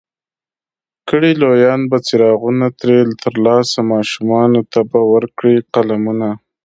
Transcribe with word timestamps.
کړي 1.09 1.31
لویان 1.43 1.81
به 1.89 1.97
څراغونه 2.07 2.67
ترې 2.79 2.99
ترلاسه، 3.23 3.79
ماشومانو 3.93 4.61
ته 4.71 4.79
به 4.91 4.99
ورکړي 5.13 5.55
قلمونه 5.73 6.29